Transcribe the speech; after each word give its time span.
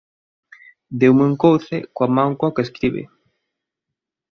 Deume 1.03 1.23
un 1.29 1.35
couce 1.43 1.77
coa 1.95 2.07
man 2.15 2.31
coa 2.39 2.53
que 2.55 2.65
escribe. 2.67 3.03